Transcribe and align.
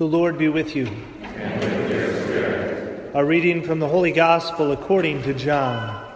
The 0.00 0.06
Lord 0.06 0.38
be 0.38 0.48
with 0.48 0.74
you. 0.74 0.88
A 3.12 3.22
reading 3.22 3.62
from 3.62 3.80
the 3.80 3.86
Holy 3.86 4.12
Gospel 4.12 4.72
according 4.72 5.22
to 5.24 5.34
John. 5.34 6.10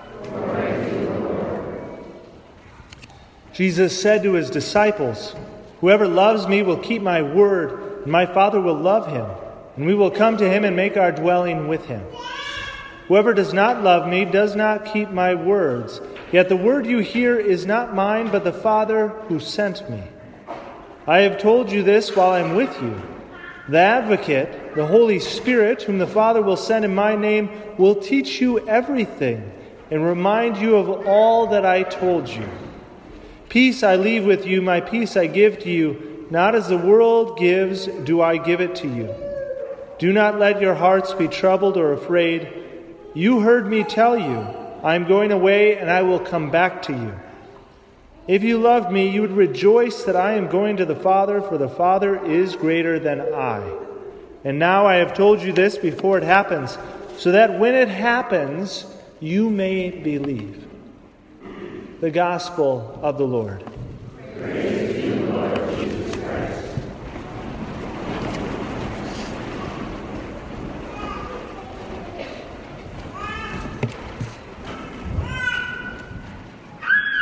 Jesus 3.53 4.01
said 4.01 4.23
to 4.23 4.33
his 4.33 4.49
disciples, 4.49 5.37
Whoever 5.83 6.09
loves 6.09 6.49
me 6.49 6.63
will 6.63 6.79
keep 6.79 7.03
my 7.03 7.21
word, 7.21 8.05
and 8.05 8.07
my 8.07 8.25
Father 8.25 8.59
will 8.59 8.79
love 8.79 9.07
him, 9.09 9.27
and 9.77 9.85
we 9.85 9.93
will 9.93 10.11
come 10.11 10.39
to 10.39 10.49
him 10.49 10.65
and 10.65 10.75
make 10.75 10.97
our 10.97 11.13
dwelling 11.13 11.69
with 11.69 11.85
him. 11.85 12.07
Whoever 13.09 13.35
does 13.35 13.53
not 13.53 13.83
love 13.83 14.09
me 14.09 14.25
does 14.25 14.57
not 14.57 14.87
keep 14.87 15.11
my 15.11 15.35
words. 15.35 16.01
Yet 16.33 16.49
the 16.49 16.57
word 16.57 16.87
you 16.87 17.01
hear 17.01 17.39
is 17.39 17.67
not 17.67 17.95
mine, 17.95 18.31
but 18.31 18.45
the 18.45 18.53
Father 18.55 19.09
who 19.29 19.39
sent 19.39 19.91
me. 19.91 20.03
I 21.07 21.19
have 21.19 21.37
told 21.37 21.71
you 21.71 21.83
this 21.83 22.17
while 22.17 22.31
I 22.31 22.41
am 22.41 22.55
with 22.55 22.81
you. 22.81 22.99
The 23.69 23.79
advocate, 23.79 24.75
the 24.75 24.87
Holy 24.87 25.19
Spirit, 25.19 25.83
whom 25.83 25.99
the 25.99 26.07
Father 26.07 26.43
will 26.43 26.57
send 26.57 26.85
in 26.85 26.95
my 26.95 27.17
name, 27.17 27.49
will 27.79 27.95
teach 27.95 28.41
you 28.41 28.67
everything 28.69 29.53
and 29.91 30.05
remind 30.05 30.59
you 30.59 30.77
of 30.77 31.07
all 31.07 31.47
that 31.49 31.65
I 31.65 31.83
told 31.83 32.29
you. 32.29 32.47
Peace 33.49 33.83
I 33.83 33.97
leave 33.97 34.25
with 34.25 34.47
you, 34.47 34.61
my 34.61 34.81
peace 34.81 35.17
I 35.17 35.27
give 35.27 35.61
to 35.61 35.71
you. 35.71 36.27
Not 36.31 36.55
as 36.55 36.69
the 36.69 36.77
world 36.79 37.39
gives, 37.39 37.87
do 37.87 38.21
I 38.21 38.37
give 38.37 38.61
it 38.61 38.75
to 38.77 38.89
you. 38.89 39.15
Do 39.99 40.13
not 40.13 40.39
let 40.39 40.61
your 40.61 40.75
hearts 40.75 41.15
be 41.15 41.29
troubled 41.29 41.77
or 41.77 41.93
afraid. 41.93 42.49
You 43.15 43.41
heard 43.41 43.67
me 43.69 43.85
tell 43.85 44.19
you, 44.19 44.47
I 44.83 44.97
am 44.97 45.07
going 45.07 45.33
away 45.33 45.79
and 45.79 45.91
I 45.91 46.03
will 46.03 46.19
come 46.19 46.51
back 46.51 46.83
to 46.83 46.93
you. 46.93 47.15
If 48.27 48.43
you 48.43 48.59
loved 48.59 48.91
me, 48.91 49.09
you 49.09 49.21
would 49.21 49.33
rejoice 49.33 50.05
that 50.05 50.17
I 50.17 50.33
am 50.33 50.49
going 50.49 50.79
to 50.79 50.87
the 50.87 50.97
Father, 50.97 51.43
for 51.43 51.59
the 51.59 51.69
Father 51.69 52.25
is 52.25 52.57
greater 52.57 52.99
than 52.99 53.21
I. 53.21 53.71
And 54.45 54.59
now 54.59 54.87
I 54.87 54.97
have 54.97 55.15
told 55.15 55.43
you 55.43 55.53
this 55.53 55.77
before 55.77 56.17
it 56.17 56.25
happens, 56.25 56.79
so 57.19 57.33
that 57.33 57.59
when 57.59 57.75
it 57.75 57.89
happens, 57.89 58.87
you 59.21 59.51
may 59.51 59.91
believe. 59.91 60.67
The 62.01 62.11
Gospel 62.11 62.99
of 63.03 63.19
the 63.19 63.27
Lord. 63.27 63.63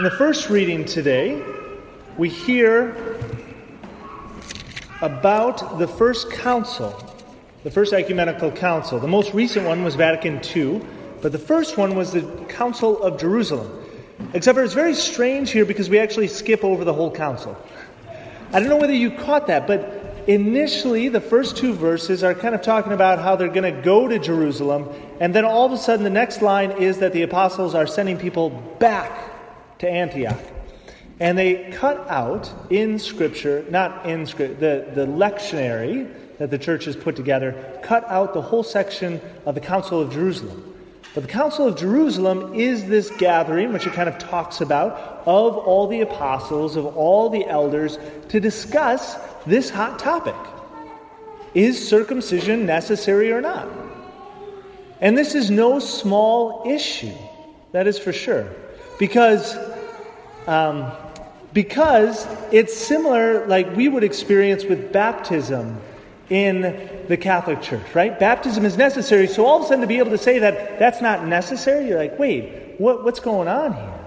In 0.03 0.11
the 0.11 0.17
first 0.17 0.51
reading 0.51 0.85
today, 0.85 1.41
we 2.19 2.29
hear 2.29 3.21
about 5.01 5.79
the 5.79 5.87
first 5.87 6.29
council, 6.33 6.93
the 7.63 7.71
first 7.71 7.93
ecumenical 7.93 8.51
council. 8.51 8.99
The 8.99 9.07
most 9.07 9.33
recent 9.33 9.65
one 9.65 9.85
was 9.85 9.95
Vatican 9.95 10.41
II, 10.57 10.83
but 11.21 11.31
the 11.31 11.39
first 11.39 11.79
one 11.79 11.95
was 11.95 12.11
the 12.11 12.23
Council 12.49 13.01
of 13.01 13.17
Jerusalem. 13.21 13.71
Except 14.35 14.57
for 14.57 14.65
it's 14.65 14.75
very 14.75 14.95
strange 14.95 15.53
here 15.53 15.65
because 15.65 15.89
we 15.89 16.01
actually 16.01 16.27
skip 16.27 16.65
over 16.65 16.85
the 16.85 16.93
whole 16.93 17.13
council. 17.13 17.57
I 18.53 18.59
don't 18.59 18.69
know 18.69 18.79
whether 18.79 18.93
you 18.93 19.13
caught 19.13 19.47
that, 19.47 19.69
but 19.69 20.25
initially 20.27 21.11
the 21.11 21.21
first 21.21 21.57
two 21.57 21.75
verses 21.75 22.25
are 22.25 22.35
kind 22.35 22.57
of 22.57 22.63
talking 22.63 22.93
about 22.93 23.21
how 23.21 23.37
they're 23.37 23.47
going 23.47 23.73
to 23.73 23.83
go 23.83 24.09
to 24.09 24.19
Jerusalem, 24.19 24.89
and 25.21 25.33
then 25.33 25.45
all 25.45 25.65
of 25.65 25.71
a 25.71 25.79
sudden 25.79 26.03
the 26.03 26.11
next 26.11 26.43
line 26.43 26.73
is 26.73 26.99
that 26.99 27.13
the 27.13 27.23
apostles 27.23 27.77
are 27.77 27.87
sending 27.87 28.19
people 28.19 28.51
back 28.81 29.29
to 29.79 29.89
Antioch. 29.89 30.41
And 31.21 31.39
they 31.39 31.71
cut 31.73 32.09
out 32.09 32.53
in 32.71 32.99
Scripture, 32.99 33.65
not 33.71 34.07
in 34.07 34.27
Scripture, 34.27 34.55
the, 34.55 34.95
the 34.95 35.07
lectionary 35.07 36.13
that 36.39 36.51
the 36.51 36.59
church 36.59 36.87
has 36.87 36.97
put 36.97 37.15
together, 37.15 37.79
cut 37.83 38.05
out 38.09 38.35
the 38.35 38.43
whole 38.43 38.65
section 38.65 39.21
of 39.47 39.55
the 39.55 39.61
Council 39.61 40.01
of 40.01 40.13
Jerusalem. 40.13 40.69
But 41.15 41.23
the 41.23 41.29
Council 41.29 41.69
of 41.69 41.77
Jerusalem 41.77 42.55
is 42.55 42.87
this 42.87 43.11
gathering, 43.19 43.73
which 43.73 43.87
it 43.87 43.93
kind 43.93 44.09
of 44.09 44.19
talks 44.19 44.61
about, 44.61 45.23
of 45.27 45.57
all 45.59 45.87
the 45.87 46.01
apostles, 46.01 46.75
of 46.75 46.87
all 46.97 47.29
the 47.29 47.47
elders, 47.47 47.99
to 48.31 48.41
discuss 48.41 49.17
this 49.47 49.69
hot 49.69 49.99
topic. 49.99 50.35
Is 51.55 51.87
circumcision 51.87 52.65
necessary 52.65 53.31
or 53.31 53.43
not? 53.43 53.69
And 55.01 55.19
this 55.19 55.35
is 55.35 55.51
no 55.51 55.79
small 55.81 56.65
issue, 56.67 57.13
that 57.73 57.87
is 57.87 57.99
for 57.99 58.13
sure. 58.13 58.47
Because 59.03 59.59
um, 60.47 60.93
because 61.53 62.25
it's 62.53 62.73
similar, 62.73 63.45
like 63.49 63.75
we 63.75 63.89
would 63.89 64.05
experience 64.05 64.63
with 64.65 64.93
baptism 64.93 65.81
in 66.31 66.61
the 67.09 67.17
Catholic 67.17 67.61
Church, 67.61 67.97
right? 67.97 68.17
Baptism 68.17 68.65
is 68.65 68.77
necessary, 68.77 69.27
so 69.27 69.45
all 69.45 69.59
of 69.59 69.65
a 69.65 69.67
sudden 69.67 69.81
to 69.81 69.89
be 69.89 69.99
able 69.99 70.13
to 70.13 70.19
say 70.19 70.39
that 70.39 70.79
that's 70.79 71.03
not 71.03 71.27
necessary, 71.27 71.89
you're 71.89 71.99
like, 71.99 72.17
wait, 72.17 72.77
what, 72.79 73.03
what's 73.03 73.19
going 73.19 73.49
on 73.49 73.75
here? 73.75 74.01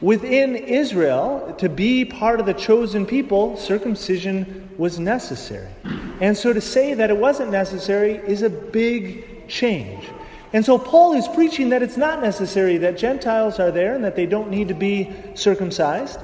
Within 0.00 0.54
Israel, 0.54 1.56
to 1.58 1.68
be 1.68 2.04
part 2.04 2.38
of 2.38 2.46
the 2.46 2.54
chosen 2.54 3.04
people, 3.04 3.56
circumcision 3.56 4.70
was 4.78 5.00
necessary. 5.00 5.72
And 6.20 6.36
so 6.36 6.52
to 6.52 6.60
say 6.60 6.94
that 6.94 7.10
it 7.10 7.16
wasn't 7.16 7.50
necessary 7.50 8.12
is 8.12 8.42
a 8.42 8.50
big 8.50 9.48
change. 9.48 10.08
And 10.52 10.64
so 10.64 10.78
Paul 10.78 11.12
is 11.12 11.28
preaching 11.28 11.68
that 11.70 11.82
it's 11.82 11.96
not 11.96 12.22
necessary 12.22 12.78
that 12.78 12.96
Gentiles 12.96 13.60
are 13.60 13.70
there 13.70 13.94
and 13.94 14.04
that 14.04 14.16
they 14.16 14.26
don't 14.26 14.50
need 14.50 14.68
to 14.68 14.74
be 14.74 15.12
circumcised. 15.34 16.18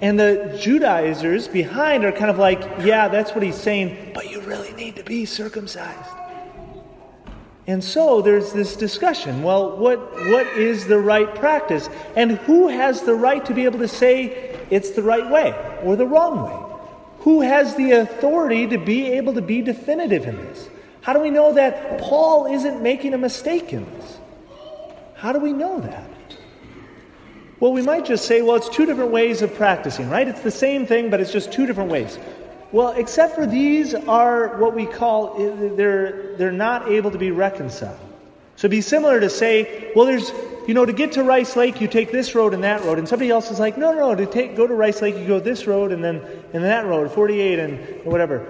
And 0.00 0.18
the 0.18 0.56
Judaizers 0.60 1.48
behind 1.48 2.04
are 2.04 2.12
kind 2.12 2.30
of 2.30 2.38
like, 2.38 2.60
yeah, 2.84 3.08
that's 3.08 3.32
what 3.32 3.42
he's 3.42 3.56
saying, 3.56 4.12
but 4.14 4.30
you 4.30 4.40
really 4.42 4.72
need 4.74 4.96
to 4.96 5.02
be 5.02 5.24
circumcised. 5.24 6.10
And 7.66 7.82
so 7.82 8.22
there's 8.22 8.52
this 8.52 8.76
discussion. 8.76 9.42
Well, 9.42 9.76
what, 9.76 9.98
what 10.12 10.46
is 10.46 10.86
the 10.86 10.98
right 10.98 11.34
practice? 11.34 11.88
And 12.16 12.32
who 12.32 12.68
has 12.68 13.02
the 13.02 13.14
right 13.14 13.44
to 13.44 13.52
be 13.52 13.64
able 13.64 13.80
to 13.80 13.88
say 13.88 14.56
it's 14.70 14.90
the 14.90 15.02
right 15.02 15.28
way 15.30 15.78
or 15.82 15.96
the 15.96 16.06
wrong 16.06 16.44
way? 16.44 16.78
Who 17.20 17.40
has 17.40 17.74
the 17.74 17.92
authority 17.92 18.66
to 18.68 18.78
be 18.78 19.12
able 19.12 19.34
to 19.34 19.42
be 19.42 19.60
definitive 19.60 20.24
in 20.24 20.36
this? 20.36 20.70
How 21.00 21.12
do 21.12 21.20
we 21.20 21.30
know 21.30 21.54
that 21.54 22.00
Paul 22.00 22.46
isn't 22.46 22.82
making 22.82 23.14
a 23.14 23.18
mistake 23.18 23.72
in 23.72 23.84
this? 23.92 24.18
How 25.14 25.32
do 25.32 25.38
we 25.38 25.52
know 25.52 25.80
that? 25.80 26.08
Well, 27.60 27.72
we 27.72 27.82
might 27.82 28.04
just 28.04 28.26
say, 28.26 28.40
well, 28.40 28.56
it's 28.56 28.68
two 28.68 28.86
different 28.86 29.10
ways 29.10 29.42
of 29.42 29.52
practicing, 29.54 30.08
right? 30.08 30.28
It's 30.28 30.42
the 30.42 30.50
same 30.50 30.86
thing, 30.86 31.10
but 31.10 31.20
it's 31.20 31.32
just 31.32 31.52
two 31.52 31.66
different 31.66 31.90
ways. 31.90 32.18
Well, 32.70 32.90
except 32.90 33.34
for 33.34 33.46
these 33.46 33.94
are 33.94 34.58
what 34.58 34.74
we 34.74 34.86
call, 34.86 35.34
they're, 35.74 36.36
they're 36.36 36.52
not 36.52 36.88
able 36.88 37.10
to 37.10 37.18
be 37.18 37.30
reconciled. 37.30 37.98
So 38.56 38.66
it'd 38.66 38.70
be 38.70 38.80
similar 38.80 39.18
to 39.20 39.30
say, 39.30 39.92
well, 39.96 40.04
there's, 40.04 40.30
you 40.68 40.74
know, 40.74 40.84
to 40.84 40.92
get 40.92 41.12
to 41.12 41.24
Rice 41.24 41.56
Lake, 41.56 41.80
you 41.80 41.88
take 41.88 42.12
this 42.12 42.34
road 42.34 42.54
and 42.54 42.62
that 42.64 42.84
road. 42.84 42.98
And 42.98 43.08
somebody 43.08 43.30
else 43.30 43.50
is 43.50 43.58
like, 43.58 43.78
no, 43.78 43.92
no, 43.92 44.14
to 44.14 44.26
take, 44.26 44.56
go 44.56 44.66
to 44.66 44.74
Rice 44.74 45.00
Lake, 45.00 45.16
you 45.16 45.26
go 45.26 45.40
this 45.40 45.66
road 45.66 45.90
and 45.90 46.04
then, 46.04 46.20
and 46.52 46.62
that 46.62 46.84
road, 46.84 47.10
48 47.10 47.58
and, 47.58 47.78
and 47.78 48.04
whatever. 48.04 48.46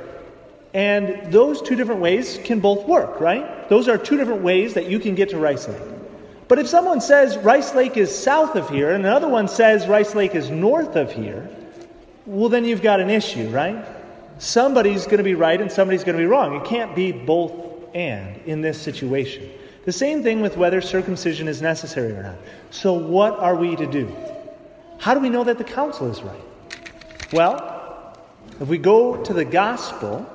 And 0.74 1.32
those 1.32 1.62
two 1.62 1.76
different 1.76 2.00
ways 2.00 2.38
can 2.44 2.60
both 2.60 2.86
work, 2.86 3.20
right? 3.20 3.68
Those 3.68 3.88
are 3.88 3.96
two 3.96 4.16
different 4.16 4.42
ways 4.42 4.74
that 4.74 4.88
you 4.88 4.98
can 4.98 5.14
get 5.14 5.30
to 5.30 5.38
Rice 5.38 5.66
Lake. 5.66 5.80
But 6.46 6.58
if 6.58 6.68
someone 6.68 7.00
says 7.00 7.36
Rice 7.38 7.74
Lake 7.74 7.96
is 7.96 8.16
south 8.16 8.56
of 8.56 8.68
here 8.70 8.90
and 8.90 9.04
another 9.04 9.28
one 9.28 9.48
says 9.48 9.86
Rice 9.86 10.14
Lake 10.14 10.34
is 10.34 10.50
north 10.50 10.96
of 10.96 11.12
here, 11.12 11.48
well, 12.26 12.48
then 12.48 12.64
you've 12.64 12.82
got 12.82 13.00
an 13.00 13.10
issue, 13.10 13.48
right? 13.48 13.84
Somebody's 14.38 15.04
going 15.04 15.18
to 15.18 15.24
be 15.24 15.34
right 15.34 15.60
and 15.60 15.70
somebody's 15.72 16.04
going 16.04 16.16
to 16.16 16.22
be 16.22 16.26
wrong. 16.26 16.56
It 16.56 16.64
can't 16.64 16.94
be 16.94 17.12
both 17.12 17.52
and 17.94 18.36
in 18.46 18.60
this 18.60 18.80
situation. 18.80 19.50
The 19.84 19.92
same 19.92 20.22
thing 20.22 20.40
with 20.40 20.56
whether 20.56 20.80
circumcision 20.80 21.48
is 21.48 21.62
necessary 21.62 22.12
or 22.12 22.22
not. 22.22 22.36
So, 22.70 22.92
what 22.92 23.38
are 23.38 23.56
we 23.56 23.74
to 23.76 23.86
do? 23.86 24.14
How 24.98 25.14
do 25.14 25.20
we 25.20 25.30
know 25.30 25.44
that 25.44 25.56
the 25.56 25.64
council 25.64 26.10
is 26.10 26.22
right? 26.22 26.44
Well, 27.32 28.14
if 28.60 28.68
we 28.68 28.78
go 28.78 29.22
to 29.24 29.32
the 29.32 29.44
gospel, 29.44 30.26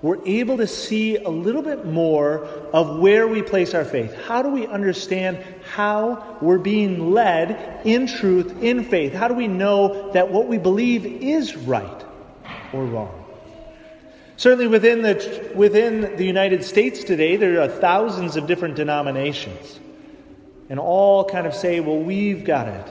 we're 0.00 0.24
able 0.26 0.58
to 0.58 0.66
see 0.66 1.16
a 1.16 1.28
little 1.28 1.62
bit 1.62 1.84
more 1.84 2.44
of 2.72 3.00
where 3.00 3.26
we 3.26 3.42
place 3.42 3.74
our 3.74 3.84
faith. 3.84 4.14
How 4.26 4.42
do 4.42 4.48
we 4.48 4.66
understand 4.66 5.44
how 5.72 6.38
we're 6.40 6.58
being 6.58 7.10
led 7.10 7.80
in 7.84 8.06
truth, 8.06 8.62
in 8.62 8.84
faith? 8.84 9.12
How 9.12 9.26
do 9.26 9.34
we 9.34 9.48
know 9.48 10.12
that 10.12 10.30
what 10.30 10.46
we 10.46 10.58
believe 10.58 11.04
is 11.04 11.56
right 11.56 12.04
or 12.72 12.84
wrong? 12.84 13.24
Certainly 14.36 14.68
within 14.68 15.02
the, 15.02 15.50
within 15.56 16.16
the 16.16 16.24
United 16.24 16.62
States 16.62 17.02
today, 17.02 17.34
there 17.34 17.60
are 17.60 17.66
thousands 17.66 18.36
of 18.36 18.46
different 18.46 18.76
denominations. 18.76 19.80
And 20.70 20.78
all 20.78 21.24
kind 21.24 21.44
of 21.44 21.54
say, 21.54 21.80
well, 21.80 21.98
we've 21.98 22.44
got 22.44 22.68
it. 22.68 22.86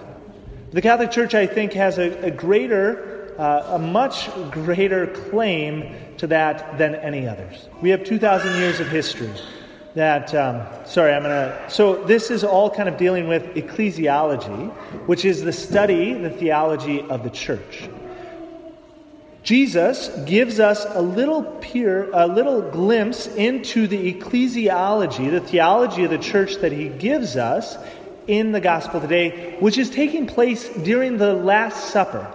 The 0.72 0.82
Catholic 0.82 1.12
Church, 1.12 1.34
I 1.34 1.48
think, 1.48 1.72
has 1.72 1.98
a, 1.98 2.26
a 2.26 2.32
greater, 2.32 3.34
uh, 3.40 3.76
a 3.76 3.80
much 3.80 4.30
greater 4.52 5.08
claim 5.08 5.96
to 6.18 6.28
that 6.28 6.78
than 6.78 6.96
any 6.96 7.28
others. 7.28 7.68
We 7.82 7.90
have 7.92 8.04
2,000 8.04 8.60
years 8.60 8.80
of 8.80 8.88
history. 8.88 9.32
That, 9.96 10.34
um, 10.36 10.62
sorry, 10.86 11.14
I'm 11.14 11.24
going 11.24 11.34
to. 11.34 11.70
So, 11.70 12.04
this 12.04 12.30
is 12.30 12.44
all 12.44 12.70
kind 12.70 12.88
of 12.88 12.98
dealing 12.98 13.28
with 13.28 13.44
ecclesiology, 13.56 14.72
which 15.08 15.26
is 15.26 15.44
the 15.44 15.52
study, 15.52 16.14
the 16.14 16.30
theology 16.30 17.02
of 17.02 17.24
the 17.24 17.32
church. 17.32 17.90
Jesus 19.42 20.10
gives 20.26 20.60
us 20.60 20.86
a 20.90 21.02
little 21.02 21.42
peer, 21.42 22.12
a 22.14 22.28
little 22.28 22.62
glimpse 22.70 23.28
into 23.28 23.88
the 23.88 24.14
ecclesiology, 24.14 25.32
the 25.32 25.40
theology 25.40 26.04
of 26.04 26.10
the 26.12 26.18
church 26.18 26.58
that 26.58 26.74
he 26.74 26.90
gives 26.90 27.38
us 27.38 27.78
in 28.28 28.52
the 28.52 28.60
gospel 28.60 29.00
today, 29.00 29.56
which 29.62 29.78
is 29.78 29.90
taking 29.90 30.28
place 30.28 30.68
during 30.70 31.18
the 31.18 31.34
Last 31.34 31.92
Supper. 31.92 32.30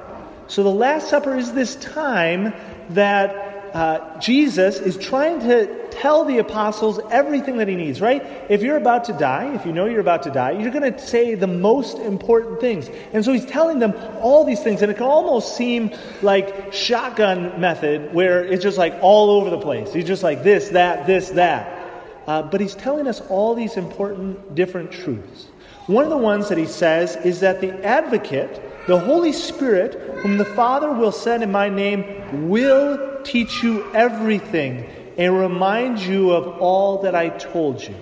So 0.48 0.62
the 0.62 0.70
Last 0.70 1.10
Supper 1.10 1.36
is 1.36 1.52
this 1.52 1.76
time 1.76 2.54
that 2.88 3.51
uh, 3.74 4.18
Jesus 4.18 4.78
is 4.78 4.98
trying 4.98 5.40
to 5.40 5.88
tell 5.90 6.24
the 6.24 6.38
apostles 6.38 7.00
everything 7.10 7.56
that 7.56 7.68
he 7.68 7.74
needs, 7.74 8.00
right? 8.00 8.22
If 8.50 8.62
you're 8.62 8.76
about 8.76 9.04
to 9.04 9.14
die, 9.14 9.54
if 9.54 9.64
you 9.64 9.72
know 9.72 9.86
you're 9.86 10.00
about 10.00 10.24
to 10.24 10.30
die, 10.30 10.52
you're 10.52 10.70
going 10.70 10.92
to 10.92 10.98
say 10.98 11.34
the 11.34 11.46
most 11.46 11.98
important 11.98 12.60
things. 12.60 12.90
And 13.14 13.24
so 13.24 13.32
he's 13.32 13.46
telling 13.46 13.78
them 13.78 13.94
all 14.20 14.44
these 14.44 14.62
things, 14.62 14.82
and 14.82 14.90
it 14.90 14.96
can 14.96 15.06
almost 15.06 15.56
seem 15.56 15.90
like 16.20 16.72
shotgun 16.72 17.60
method, 17.60 18.12
where 18.12 18.44
it's 18.44 18.62
just 18.62 18.76
like 18.76 18.94
all 19.00 19.30
over 19.30 19.48
the 19.48 19.60
place. 19.60 19.92
He's 19.92 20.06
just 20.06 20.22
like 20.22 20.42
this, 20.42 20.68
that, 20.70 21.06
this, 21.06 21.30
that. 21.30 21.78
Uh, 22.26 22.42
but 22.42 22.60
he's 22.60 22.74
telling 22.74 23.06
us 23.06 23.20
all 23.28 23.54
these 23.54 23.76
important 23.76 24.54
different 24.54 24.92
truths. 24.92 25.46
One 25.86 26.04
of 26.04 26.10
the 26.10 26.18
ones 26.18 26.48
that 26.50 26.58
he 26.58 26.66
says 26.66 27.16
is 27.16 27.40
that 27.40 27.60
the 27.60 27.72
advocate, 27.84 28.86
the 28.86 28.98
Holy 28.98 29.32
Spirit, 29.32 29.94
whom 30.20 30.36
the 30.36 30.44
Father 30.44 30.92
will 30.92 31.10
send 31.10 31.42
in 31.42 31.50
my 31.50 31.68
name, 31.68 32.48
will 32.48 33.11
teach 33.24 33.62
you 33.62 33.92
everything 33.94 34.84
and 35.18 35.38
remind 35.38 36.00
you 36.00 36.32
of 36.32 36.58
all 36.60 37.02
that 37.02 37.14
I 37.14 37.28
told 37.28 37.82
you. 37.82 37.94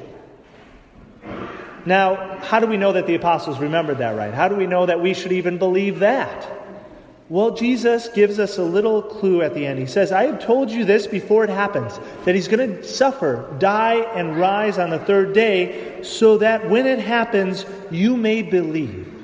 Now, 1.86 2.38
how 2.38 2.60
do 2.60 2.66
we 2.66 2.76
know 2.76 2.92
that 2.92 3.06
the 3.06 3.14
apostles 3.14 3.58
remembered 3.58 3.98
that 3.98 4.16
right? 4.16 4.34
How 4.34 4.48
do 4.48 4.54
we 4.54 4.66
know 4.66 4.86
that 4.86 5.00
we 5.00 5.14
should 5.14 5.32
even 5.32 5.58
believe 5.58 6.00
that? 6.00 6.50
Well, 7.30 7.52
Jesus 7.52 8.08
gives 8.08 8.40
us 8.40 8.58
a 8.58 8.64
little 8.64 9.02
clue 9.02 9.40
at 9.42 9.54
the 9.54 9.64
end. 9.64 9.78
He 9.78 9.86
says, 9.86 10.10
I 10.10 10.24
have 10.24 10.44
told 10.44 10.68
you 10.68 10.84
this 10.84 11.06
before 11.06 11.44
it 11.44 11.50
happens, 11.50 11.98
that 12.24 12.34
he's 12.34 12.48
going 12.48 12.76
to 12.76 12.82
suffer, 12.82 13.54
die, 13.60 14.00
and 14.16 14.36
rise 14.36 14.78
on 14.78 14.90
the 14.90 14.98
third 14.98 15.32
day, 15.32 16.02
so 16.02 16.38
that 16.38 16.68
when 16.68 16.86
it 16.86 16.98
happens, 16.98 17.64
you 17.90 18.16
may 18.16 18.42
believe. 18.42 19.19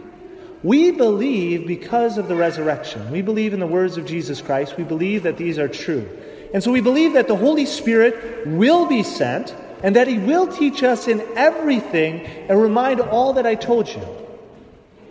We 0.67 0.91
believe 0.91 1.65
because 1.65 2.19
of 2.19 2.27
the 2.27 2.35
resurrection. 2.35 3.09
We 3.13 3.23
believe 3.23 3.55
in 3.55 3.61
the 3.61 3.69
words 3.69 3.99
of 3.99 4.05
Jesus 4.05 4.41
Christ. 4.41 4.77
We 4.77 4.83
believe 4.83 5.23
that 5.23 5.37
these 5.37 5.61
are 5.61 5.69
true. 5.69 6.09
And 6.53 6.61
so 6.61 6.73
we 6.73 6.81
believe 6.81 7.13
that 7.13 7.29
the 7.29 7.37
Holy 7.37 7.67
Spirit 7.67 8.49
will 8.49 8.85
be 8.87 9.05
sent 9.05 9.55
and 9.85 9.95
that 9.95 10.09
He 10.09 10.19
will 10.19 10.49
teach 10.49 10.83
us 10.83 11.07
in 11.07 11.21
everything 11.37 12.27
and 12.49 12.61
remind 12.61 13.01
all 13.01 13.35
that 13.35 13.47
I 13.47 13.55
told 13.55 13.89
you. 13.89 14.03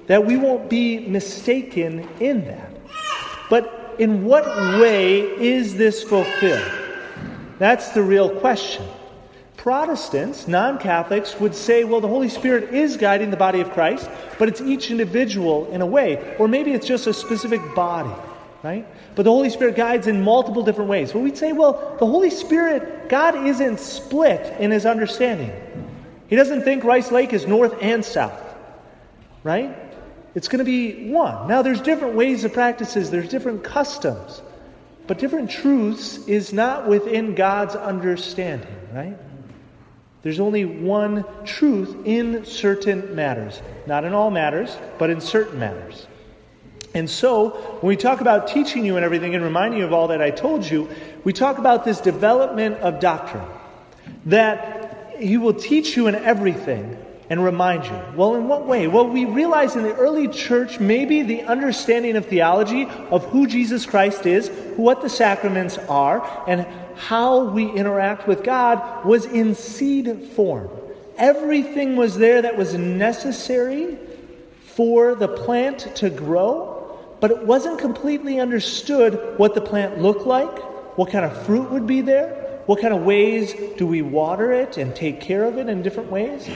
That 0.07 0.25
we 0.25 0.35
won't 0.35 0.69
be 0.69 0.99
mistaken 1.07 2.05
in 2.19 2.43
that. 2.47 2.75
But 3.49 3.95
in 3.97 4.25
what 4.25 4.45
way 4.81 5.21
is 5.21 5.77
this 5.77 6.03
fulfilled? 6.03 6.69
That's 7.59 7.91
the 7.91 8.01
real 8.01 8.41
question. 8.41 8.85
Protestants, 9.65 10.47
non 10.47 10.77
Catholics, 10.77 11.39
would 11.39 11.55
say, 11.55 11.85
well, 11.85 11.99
the 11.99 12.07
Holy 12.07 12.29
Spirit 12.29 12.71
is 12.71 12.97
guiding 12.97 13.31
the 13.31 13.35
body 13.35 13.61
of 13.61 13.71
Christ, 13.71 14.07
but 14.37 14.47
it's 14.47 14.61
each 14.61 14.91
individual 14.91 15.67
in 15.71 15.81
a 15.81 15.87
way. 15.87 16.35
Or 16.37 16.47
maybe 16.47 16.71
it's 16.73 16.85
just 16.85 17.07
a 17.07 17.13
specific 17.15 17.73
body, 17.73 18.13
right? 18.61 18.85
But 19.15 19.23
the 19.23 19.31
Holy 19.31 19.49
Spirit 19.49 19.75
guides 19.75 20.05
in 20.05 20.21
multiple 20.21 20.61
different 20.61 20.91
ways. 20.91 21.15
Well, 21.15 21.23
we'd 21.23 21.35
say, 21.35 21.51
well, 21.51 21.95
the 21.97 22.05
Holy 22.05 22.29
Spirit, 22.29 23.09
God 23.09 23.47
isn't 23.47 23.79
split 23.79 24.53
in 24.59 24.69
his 24.69 24.85
understanding. 24.85 25.51
He 26.27 26.35
doesn't 26.35 26.61
think 26.61 26.83
Rice 26.83 27.09
Lake 27.09 27.33
is 27.33 27.47
north 27.47 27.75
and 27.81 28.05
south, 28.05 28.39
right? 29.41 29.75
It's 30.35 30.47
going 30.47 30.59
to 30.59 30.63
be 30.63 31.09
one. 31.09 31.47
Now, 31.47 31.63
there's 31.63 31.81
different 31.81 32.13
ways 32.13 32.43
of 32.43 32.53
practices, 32.53 33.09
there's 33.09 33.29
different 33.29 33.63
customs, 33.63 34.43
but 35.07 35.17
different 35.17 35.49
truths 35.49 36.19
is 36.27 36.53
not 36.53 36.87
within 36.87 37.33
God's 37.33 37.75
understanding, 37.75 38.69
right? 38.93 39.17
There's 40.25 40.39
only 40.39 40.65
one 40.65 41.23
truth 41.45 41.95
in 42.03 42.45
certain 42.45 43.13
matters. 43.13 43.61
Not 43.85 44.05
in 44.05 44.13
all 44.13 44.31
matters, 44.31 44.75
but 44.97 45.11
in 45.11 45.21
certain 45.21 45.59
matters. 45.59 46.07
And 46.95 47.07
so, 47.07 47.49
when 47.81 47.89
we 47.89 47.95
talk 47.95 48.21
about 48.21 48.47
teaching 48.47 48.83
you 48.83 48.95
and 48.95 49.05
everything 49.05 49.35
and 49.35 49.43
reminding 49.43 49.81
you 49.81 49.85
of 49.85 49.93
all 49.93 50.07
that 50.07 50.23
I 50.23 50.31
told 50.31 50.67
you, 50.67 50.89
we 51.23 51.31
talk 51.31 51.59
about 51.59 51.85
this 51.85 52.01
development 52.01 52.77
of 52.77 52.99
doctrine. 52.99 53.45
That 54.25 55.13
He 55.19 55.37
will 55.37 55.53
teach 55.53 55.95
you 55.95 56.07
in 56.07 56.15
everything 56.15 56.97
and 57.29 57.43
remind 57.43 57.85
you. 57.85 58.01
Well, 58.15 58.33
in 58.33 58.47
what 58.47 58.65
way? 58.65 58.87
Well, 58.87 59.07
we 59.07 59.25
realize 59.25 59.75
in 59.75 59.83
the 59.83 59.93
early 59.93 60.27
church, 60.27 60.79
maybe 60.79 61.21
the 61.21 61.43
understanding 61.43 62.15
of 62.15 62.25
theology 62.25 62.87
of 63.11 63.25
who 63.25 63.45
Jesus 63.45 63.85
Christ 63.85 64.25
is, 64.25 64.49
what 64.75 65.03
the 65.03 65.09
sacraments 65.09 65.77
are, 65.77 66.43
and 66.47 66.65
how 66.95 67.45
we 67.45 67.69
interact 67.69 68.27
with 68.27 68.43
God 68.43 69.05
was 69.05 69.25
in 69.25 69.55
seed 69.55 70.29
form. 70.35 70.69
Everything 71.17 71.95
was 71.95 72.17
there 72.17 72.41
that 72.41 72.57
was 72.57 72.73
necessary 72.73 73.97
for 74.63 75.15
the 75.15 75.27
plant 75.27 75.95
to 75.95 76.09
grow, 76.09 76.97
but 77.21 77.31
it 77.31 77.45
wasn't 77.45 77.79
completely 77.79 78.39
understood 78.39 79.37
what 79.37 79.55
the 79.55 79.61
plant 79.61 80.01
looked 80.01 80.25
like, 80.25 80.97
what 80.97 81.09
kind 81.11 81.23
of 81.23 81.45
fruit 81.45 81.71
would 81.71 81.87
be 81.87 82.01
there, 82.01 82.61
what 82.65 82.81
kind 82.81 82.93
of 82.93 83.03
ways 83.03 83.53
do 83.77 83.85
we 83.85 84.01
water 84.01 84.51
it 84.51 84.77
and 84.77 84.95
take 84.95 85.21
care 85.21 85.45
of 85.45 85.57
it 85.57 85.69
in 85.69 85.81
different 85.81 86.11
ways. 86.11 86.49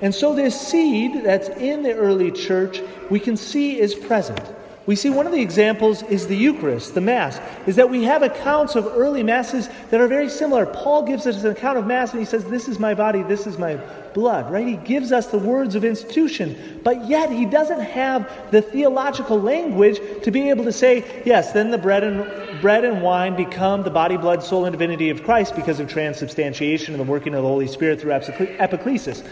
And 0.00 0.14
so, 0.14 0.34
this 0.34 0.58
seed 0.58 1.24
that's 1.24 1.48
in 1.48 1.82
the 1.82 1.92
early 1.94 2.30
church, 2.30 2.80
we 3.10 3.18
can 3.18 3.36
see 3.36 3.78
is 3.78 3.94
present. 3.94 4.40
We 4.86 4.94
see 4.94 5.10
one 5.10 5.26
of 5.26 5.32
the 5.32 5.42
examples 5.42 6.04
is 6.04 6.28
the 6.28 6.36
Eucharist, 6.36 6.94
the 6.94 7.00
Mass, 7.00 7.40
is 7.66 7.74
that 7.74 7.90
we 7.90 8.04
have 8.04 8.22
accounts 8.22 8.76
of 8.76 8.86
early 8.86 9.24
Masses 9.24 9.68
that 9.90 10.00
are 10.00 10.06
very 10.06 10.30
similar. 10.30 10.64
Paul 10.64 11.02
gives 11.02 11.26
us 11.26 11.42
an 11.42 11.50
account 11.50 11.76
of 11.76 11.88
Mass 11.88 12.12
and 12.12 12.20
he 12.20 12.24
says, 12.24 12.44
This 12.44 12.68
is 12.68 12.78
my 12.78 12.94
body, 12.94 13.24
this 13.24 13.48
is 13.48 13.58
my 13.58 13.80
blood, 14.14 14.50
right? 14.50 14.66
He 14.66 14.76
gives 14.76 15.10
us 15.10 15.26
the 15.26 15.38
words 15.38 15.74
of 15.74 15.84
institution, 15.84 16.80
but 16.84 17.08
yet 17.08 17.32
he 17.32 17.46
doesn't 17.46 17.80
have 17.80 18.30
the 18.52 18.62
theological 18.62 19.40
language 19.40 19.98
to 20.22 20.30
be 20.30 20.50
able 20.50 20.64
to 20.64 20.72
say, 20.72 21.22
Yes, 21.26 21.50
then 21.50 21.72
the 21.72 21.78
bread 21.78 22.04
and, 22.04 22.60
bread 22.60 22.84
and 22.84 23.02
wine 23.02 23.34
become 23.34 23.82
the 23.82 23.90
body, 23.90 24.16
blood, 24.16 24.44
soul, 24.44 24.66
and 24.66 24.72
divinity 24.72 25.10
of 25.10 25.24
Christ 25.24 25.56
because 25.56 25.80
of 25.80 25.88
transubstantiation 25.88 26.94
and 26.94 27.00
the 27.00 27.10
working 27.10 27.34
of 27.34 27.42
the 27.42 27.48
Holy 27.48 27.66
Spirit 27.66 28.00
through 28.00 28.12
epiclesis. 28.12 29.26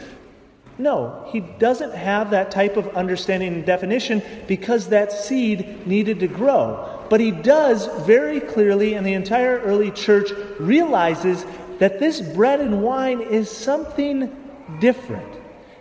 No, 0.77 1.29
he 1.31 1.41
doesn't 1.41 1.95
have 1.95 2.31
that 2.31 2.51
type 2.51 2.77
of 2.77 2.97
understanding 2.97 3.55
and 3.55 3.67
definition 3.67 4.23
because 4.49 4.89
that 4.89 5.13
seed 5.13 5.87
needed 5.87 6.21
to 6.21 6.27
grow. 6.27 7.07
But 7.09 7.21
he 7.21 7.31
does 7.31 7.87
very 8.05 8.41
clearly, 8.41 8.95
and 8.95 9.07
the 9.07 9.13
entire 9.13 9.61
early 9.61 9.93
church 9.93 10.31
realizes 10.59 11.45
that 11.79 12.01
this 12.01 12.21
bread 12.21 12.61
and 12.61 12.83
wine 12.83 13.21
is 13.21 13.51
something 13.51 14.35
different. 14.81 15.33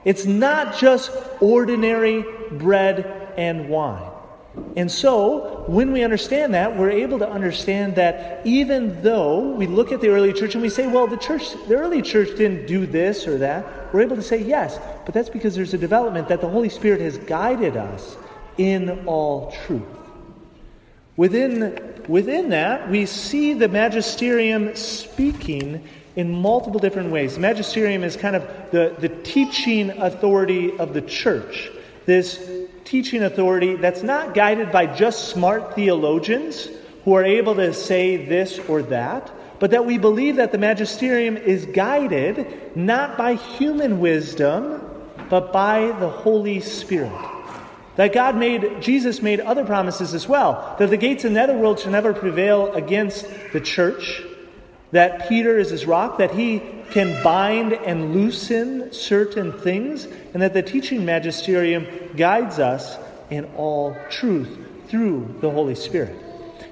It's 0.06 0.26
not 0.26 0.78
just 0.78 1.12
ordinary 1.40 2.24
bread 2.52 3.34
and 3.38 3.70
wine. 3.70 4.10
And 4.76 4.92
so, 4.92 5.64
when 5.68 5.92
we 5.92 6.04
understand 6.04 6.54
that, 6.54 6.78
we're 6.78 6.92
able 6.92 7.18
to 7.20 7.28
understand 7.28 7.96
that 7.96 8.46
even 8.46 9.02
though 9.02 9.50
we 9.54 9.66
look 9.66 9.92
at 9.92 10.02
the 10.02 10.10
early 10.10 10.34
church 10.34 10.54
and 10.54 10.62
we 10.62 10.70
say, 10.70 10.86
well, 10.86 11.08
the 11.08 11.18
church, 11.18 11.54
the 11.68 11.76
early 11.76 12.04
church 12.04 12.38
didn't 12.38 12.68
do 12.68 12.86
this 12.86 13.28
or 13.28 13.40
that, 13.40 13.66
we're 13.94 14.02
able 14.02 14.16
to 14.16 14.24
say 14.24 14.44
yes, 14.44 14.80
but 15.06 15.14
that's 15.14 15.30
because 15.30 15.56
there's 15.56 15.74
a 15.74 15.78
development 15.78 16.28
that 16.28 16.42
the 16.42 16.50
Holy 16.50 16.70
Spirit 16.70 17.00
has 17.00 17.18
guided 17.20 17.78
us 17.78 18.18
in 18.58 19.06
all 19.06 19.52
truth. 19.66 19.84
Within, 21.16 22.04
within 22.08 22.50
that, 22.50 22.90
we 22.90 23.06
see 23.06 23.54
the 23.54 23.68
magisterium 23.68 24.76
speaking 24.76 25.88
in 26.16 26.32
multiple 26.32 26.80
different 26.80 27.12
ways. 27.12 27.38
Magisterium 27.38 28.04
is 28.04 28.18
kind 28.18 28.36
of 28.36 28.48
the, 28.72 28.96
the 29.00 29.10
teaching 29.10 29.92
authority 29.92 30.76
of 30.78 30.94
the 30.94 31.02
church. 31.02 31.72
This 32.06 32.50
teaching 32.86 33.24
authority 33.24 33.76
that's 33.76 34.04
not 34.04 34.34
guided 34.34 34.72
by 34.72 34.88
just 34.88 35.30
smart 35.30 35.76
theologians 35.76 36.68
who 37.06 37.14
are 37.14 37.24
able 37.24 37.56
to 37.56 37.74
say 37.74 38.26
this 38.26 38.60
or 38.60 38.82
that, 38.84 39.32
but 39.60 39.72
that 39.72 39.86
we 39.86 39.98
believe 39.98 40.38
that 40.38 40.52
the 40.52 40.58
magisterium 40.58 41.38
is 41.38 41.66
guided 41.66 42.76
not 42.76 43.18
by 43.18 43.36
human 43.36 44.00
wisdom, 44.00 44.82
but 45.30 45.54
by 45.54 45.92
the 46.00 46.10
Holy 46.10 46.60
Spirit. 46.60 47.12
That 47.96 48.12
God 48.12 48.36
made, 48.36 48.82
Jesus 48.82 49.22
made 49.22 49.40
other 49.40 49.64
promises 49.64 50.14
as 50.14 50.28
well, 50.28 50.76
that 50.80 50.90
the 50.90 50.98
gates 50.98 51.24
of 51.24 51.32
the 51.32 51.36
netherworld 51.36 51.80
shall 51.80 51.92
never 51.92 52.14
prevail 52.14 52.74
against 52.74 53.28
the 53.52 53.62
church, 53.62 54.24
that 54.92 55.30
Peter 55.30 55.60
is 55.60 55.70
his 55.70 55.86
rock, 55.86 56.18
that 56.18 56.32
he 56.32 56.62
can 56.92 57.24
bind 57.24 57.74
and 57.74 58.14
loosen 58.14 58.92
certain 58.92 59.52
things, 59.52 60.08
and 60.34 60.42
that 60.42 60.54
the 60.54 60.64
teaching 60.64 61.06
magisterium 61.06 61.88
guides 62.16 62.60
us 62.60 62.98
in 63.30 63.46
all 63.56 63.96
truth 64.10 64.58
through 64.88 65.36
the 65.42 65.50
Holy 65.50 65.76
Spirit. 65.76 66.16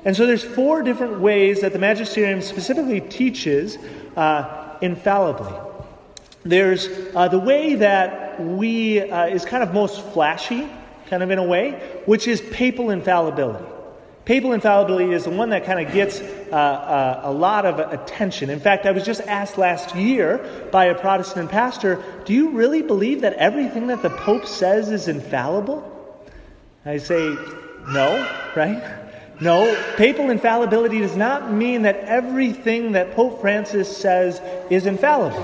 And 0.03 0.15
so 0.15 0.25
there's 0.25 0.43
four 0.43 0.81
different 0.81 1.20
ways 1.20 1.62
that 1.62 1.74
the 1.74 1.79
magisterium 1.79 2.41
specifically 2.41 3.01
teaches 3.01 3.77
uh, 4.15 4.77
infallibly. 4.81 5.53
There's 6.43 6.88
uh, 7.15 7.27
the 7.27 7.38
way 7.39 7.75
that 7.75 8.41
we 8.43 9.00
uh, 9.00 9.27
is 9.27 9.46
kind 9.46 9.62
of 9.62 9.74
most 9.74 10.01
flashy, 10.13 10.67
kind 11.08 11.22
of 11.22 11.29
in 11.29 11.38
a 11.38 11.43
way, 11.43 12.01
which 12.05 12.27
is 12.27 12.41
papal 12.51 12.89
infallibility. 12.89 13.65
papal 14.25 14.53
infallibility 14.53 15.13
is 15.13 15.25
the 15.25 15.29
one 15.29 15.51
that 15.51 15.65
kind 15.65 15.86
of 15.86 15.93
gets 15.93 16.20
uh, 16.20 16.55
uh, 16.55 17.22
a 17.25 17.31
lot 17.31 17.67
of 17.67 17.77
attention. 17.77 18.50
In 18.50 18.60
fact, 18.60 18.88
I 18.88 18.91
was 18.91 19.03
just 19.03 19.22
asked 19.22 19.60
last 19.60 19.96
year 19.96 20.70
by 20.72 20.86
a 20.86 20.96
Protestant 20.96 21.51
pastor, 21.51 22.03
Do 22.25 22.34
you 22.34 22.50
really 22.50 22.81
believe 22.81 23.22
that 23.22 23.34
everything 23.34 23.88
that 23.88 24.01
the 24.01 24.10
Pope 24.10 24.48
says 24.48 24.89
is 24.89 25.08
infallible? 25.08 25.88
I 26.86 26.98
say, 26.98 27.38
No, 27.89 28.27
right? 28.55 29.11
No, 29.41 29.75
papal 29.98 30.29
infallibility 30.29 31.00
does 31.00 31.15
not 31.15 31.51
mean 31.51 31.81
that 31.81 31.98
everything 31.98 32.91
that 32.91 33.15
Pope 33.15 33.41
Francis 33.41 33.98
says 33.98 34.39
is 34.69 34.86
infallible. 34.86 35.43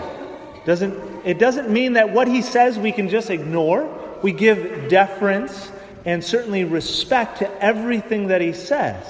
Doesn't, 0.65 1.25
it 1.25 1.39
doesn't 1.39 1.71
mean 1.71 1.93
that 1.93 2.13
what 2.13 2.27
he 2.27 2.43
says 2.43 2.77
we 2.77 2.91
can 2.91 3.09
just 3.09 3.31
ignore. 3.31 3.89
We 4.21 4.33
give 4.33 4.87
deference 4.87 5.71
and 6.05 6.23
certainly 6.23 6.63
respect 6.63 7.39
to 7.39 7.63
everything 7.63 8.27
that 8.27 8.39
he 8.39 8.53
says. 8.53 9.03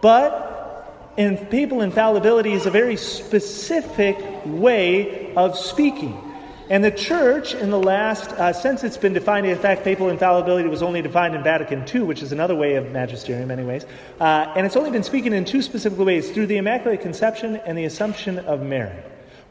But 0.00 1.12
in 1.16 1.38
papal 1.46 1.80
infallibility 1.80 2.52
is 2.52 2.66
a 2.66 2.70
very 2.70 2.96
specific 2.96 4.16
way 4.44 5.34
of 5.34 5.58
speaking. 5.58 6.25
And 6.68 6.82
the 6.82 6.90
church, 6.90 7.54
in 7.54 7.70
the 7.70 7.78
last, 7.78 8.32
uh, 8.32 8.52
since 8.52 8.82
it's 8.82 8.96
been 8.96 9.12
defined, 9.12 9.46
in 9.46 9.56
fact, 9.56 9.84
papal 9.84 10.08
infallibility 10.08 10.68
was 10.68 10.82
only 10.82 11.00
defined 11.00 11.34
in 11.34 11.44
Vatican 11.44 11.84
II, 11.92 12.02
which 12.02 12.22
is 12.22 12.32
another 12.32 12.56
way 12.56 12.74
of 12.74 12.90
magisterium, 12.90 13.50
anyways. 13.52 13.84
Uh, 14.18 14.52
and 14.56 14.66
it's 14.66 14.76
only 14.76 14.90
been 14.90 15.04
speaking 15.04 15.32
in 15.32 15.44
two 15.44 15.62
specific 15.62 15.98
ways 15.98 16.30
through 16.32 16.46
the 16.46 16.56
Immaculate 16.56 17.02
Conception 17.02 17.56
and 17.56 17.78
the 17.78 17.84
Assumption 17.84 18.40
of 18.40 18.62
Mary 18.62 18.96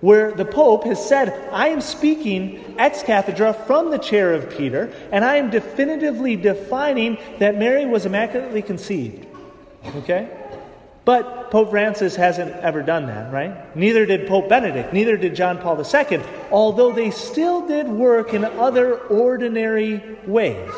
where 0.02 0.34
the 0.34 0.46
Pope 0.46 0.84
has 0.84 1.04
said, 1.04 1.50
I 1.52 1.70
am 1.70 1.82
speaking 1.82 2.76
ex 2.78 3.02
cathedra 3.02 3.54
from 3.66 3.92
the 3.92 3.98
chair 3.98 4.34
of 4.34 4.50
Peter, 4.56 4.94
and 5.12 5.24
I 5.24 5.38
am 5.38 5.50
definitively 5.50 6.36
defining 6.36 7.18
that 7.40 7.58
Mary 7.58 7.86
was 7.86 8.06
immaculately 8.06 8.62
conceived. 8.62 9.26
Okay? 9.96 10.30
But 11.06 11.52
Pope 11.52 11.70
Francis 11.70 12.16
hasn't 12.16 12.52
ever 12.56 12.82
done 12.82 13.06
that, 13.08 13.32
right? 13.32 13.76
Neither 13.76 14.06
did 14.06 14.28
Pope 14.28 14.50
Benedict, 14.50 14.92
neither 14.92 15.16
did 15.16 15.36
John 15.36 15.60
Paul 15.60 15.80
II, 15.80 16.22
although 16.52 16.92
they 16.92 17.12
still 17.12 17.66
did 17.68 17.88
work 17.88 18.34
in 18.34 18.44
other 18.44 18.98
ordinary 18.98 20.18
ways. 20.26 20.74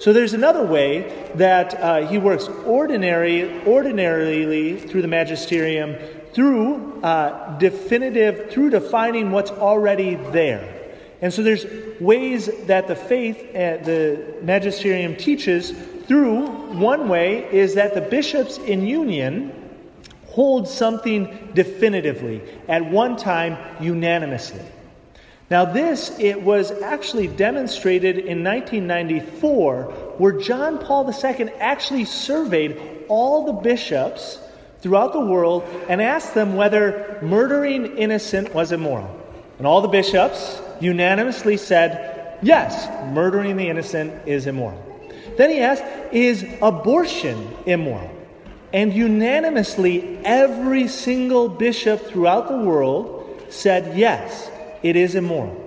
So 0.00 0.12
there's 0.12 0.34
another 0.34 0.64
way 0.64 1.30
that 1.36 1.74
uh, 1.74 2.06
he 2.06 2.18
works 2.18 2.48
ordinary, 2.66 3.64
ordinarily 3.66 4.78
through 4.78 5.02
the 5.02 5.08
magisterium 5.08 5.96
through 6.32 7.02
uh, 7.02 7.58
definitive, 7.58 8.50
through 8.50 8.70
defining 8.70 9.30
what's 9.32 9.50
already 9.50 10.14
there. 10.14 10.74
And 11.20 11.34
so 11.34 11.42
there's 11.42 11.66
ways 12.00 12.48
that 12.66 12.86
the 12.86 12.94
faith, 12.94 13.40
uh, 13.50 13.82
the 13.82 14.36
magisterium 14.42 15.16
teaches 15.16 15.72
through. 16.06 16.46
One 16.78 17.08
way 17.08 17.52
is 17.52 17.74
that 17.74 17.94
the 17.94 18.00
bishops 18.00 18.58
in 18.58 18.86
union 18.86 19.57
hold 20.28 20.68
something 20.68 21.50
definitively, 21.54 22.42
at 22.68 22.84
one 22.84 23.16
time 23.16 23.56
unanimously. 23.82 24.62
Now, 25.50 25.64
this 25.64 26.14
it 26.18 26.42
was 26.42 26.70
actually 26.70 27.28
demonstrated 27.28 28.18
in 28.18 28.44
1994, 28.44 29.82
where 30.18 30.32
John 30.32 30.78
Paul 30.78 31.10
II 31.10 31.50
actually 31.58 32.04
surveyed 32.04 32.78
all 33.08 33.46
the 33.46 33.54
bishops 33.54 34.38
throughout 34.80 35.12
the 35.12 35.20
world 35.20 35.64
and 35.88 36.02
asked 36.02 36.34
them 36.34 36.54
whether 36.54 37.18
murdering 37.22 37.96
innocent 37.96 38.54
was 38.54 38.72
immoral. 38.72 39.14
And 39.56 39.66
all 39.66 39.80
the 39.80 39.88
bishops 39.88 40.60
unanimously 40.80 41.56
said, 41.56 42.38
yes, 42.42 42.86
murdering 43.12 43.56
the 43.56 43.68
innocent 43.68 44.28
is 44.28 44.46
immoral. 44.46 44.84
Then 45.36 45.50
he 45.50 45.60
asked, 45.60 45.84
is 46.12 46.44
abortion 46.60 47.54
immoral? 47.66 48.10
And 48.72 48.92
unanimously, 48.92 50.18
every 50.24 50.88
single 50.88 51.48
bishop 51.48 52.06
throughout 52.06 52.48
the 52.48 52.58
world 52.58 53.46
said, 53.48 53.96
yes, 53.96 54.50
it 54.82 54.96
is 54.96 55.14
immoral. 55.14 55.64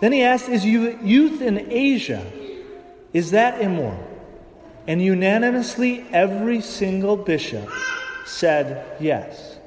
Then 0.00 0.12
he 0.12 0.22
asked, 0.22 0.48
is 0.48 0.64
euthanasia, 0.64 2.26
is 3.12 3.30
that 3.30 3.60
immoral? 3.60 4.08
And 4.86 5.00
unanimously, 5.00 6.04
every 6.12 6.60
single 6.60 7.16
bishop 7.16 7.70
said 8.26 9.00
yes. 9.00 9.58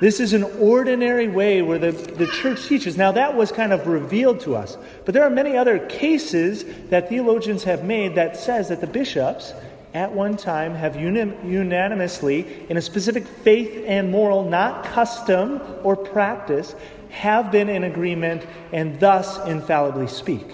This 0.00 0.18
is 0.18 0.32
an 0.32 0.44
ordinary 0.58 1.28
way 1.28 1.62
where 1.62 1.78
the, 1.78 1.92
the 1.92 2.26
church 2.26 2.66
teaches. 2.66 2.96
Now, 2.96 3.12
that 3.12 3.36
was 3.36 3.52
kind 3.52 3.72
of 3.72 3.86
revealed 3.86 4.40
to 4.40 4.56
us. 4.56 4.76
But 5.04 5.14
there 5.14 5.22
are 5.22 5.30
many 5.30 5.56
other 5.56 5.78
cases 5.78 6.64
that 6.88 7.08
theologians 7.08 7.64
have 7.64 7.84
made 7.84 8.16
that 8.16 8.36
says 8.36 8.68
that 8.70 8.80
the 8.80 8.86
bishops 8.86 9.52
at 9.94 10.12
one 10.12 10.36
time 10.36 10.74
have 10.74 10.96
unanimously, 10.96 12.66
in 12.68 12.76
a 12.76 12.82
specific 12.82 13.26
faith 13.26 13.84
and 13.86 14.10
moral, 14.10 14.42
not 14.48 14.84
custom 14.84 15.60
or 15.84 15.96
practice, 15.96 16.74
have 17.10 17.52
been 17.52 17.68
in 17.68 17.84
agreement 17.84 18.44
and 18.72 18.98
thus 18.98 19.38
infallibly 19.46 20.08
speak. 20.08 20.50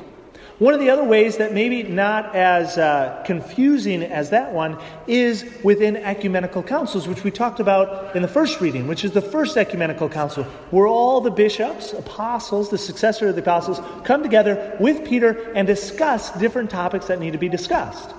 One 0.58 0.74
of 0.74 0.80
the 0.80 0.90
other 0.90 1.04
ways 1.04 1.38
that 1.38 1.54
maybe 1.54 1.82
not 1.84 2.36
as 2.36 2.76
uh, 2.76 3.22
confusing 3.24 4.02
as 4.02 4.28
that 4.28 4.52
one 4.52 4.76
is 5.06 5.50
within 5.64 5.96
ecumenical 5.96 6.62
councils, 6.62 7.08
which 7.08 7.24
we 7.24 7.30
talked 7.30 7.60
about 7.60 8.14
in 8.14 8.20
the 8.20 8.28
first 8.28 8.60
reading, 8.60 8.86
which 8.86 9.02
is 9.02 9.12
the 9.12 9.22
first 9.22 9.56
ecumenical 9.56 10.10
council, 10.10 10.44
where 10.70 10.86
all 10.86 11.22
the 11.22 11.30
bishops, 11.30 11.94
apostles, 11.94 12.68
the 12.68 12.76
successor 12.76 13.28
of 13.28 13.36
the 13.36 13.40
apostles, 13.40 13.80
come 14.04 14.22
together 14.22 14.76
with 14.78 15.02
Peter 15.08 15.50
and 15.54 15.66
discuss 15.66 16.30
different 16.32 16.68
topics 16.68 17.06
that 17.06 17.20
need 17.20 17.32
to 17.32 17.38
be 17.38 17.48
discussed. 17.48 18.12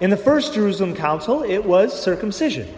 In 0.00 0.10
the 0.10 0.16
first 0.16 0.54
Jerusalem 0.54 0.94
council, 0.94 1.42
it 1.42 1.64
was 1.64 2.00
circumcision. 2.00 2.72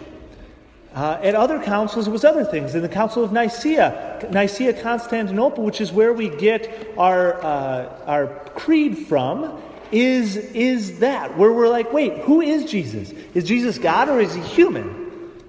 Uh, 0.93 1.19
at 1.21 1.35
other 1.35 1.61
councils, 1.61 2.07
it 2.07 2.11
was 2.11 2.25
other 2.25 2.43
things. 2.43 2.75
In 2.75 2.81
the 2.81 2.89
Council 2.89 3.23
of 3.23 3.31
Nicaea, 3.31 4.27
Nicaea 4.29 4.81
Constantinople, 4.81 5.63
which 5.63 5.79
is 5.79 5.91
where 5.91 6.11
we 6.11 6.27
get 6.27 6.89
our, 6.97 7.41
uh, 7.41 8.03
our 8.05 8.27
creed 8.55 8.97
from, 9.07 9.61
is, 9.91 10.35
is 10.35 10.99
that, 10.99 11.37
where 11.37 11.53
we're 11.53 11.69
like, 11.69 11.93
wait, 11.93 12.17
who 12.19 12.41
is 12.41 12.69
Jesus? 12.69 13.11
Is 13.33 13.45
Jesus 13.45 13.77
God 13.77 14.09
or 14.09 14.19
is 14.19 14.33
he 14.33 14.41
human? 14.41 14.99